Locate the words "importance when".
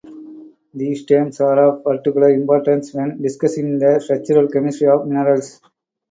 2.31-3.21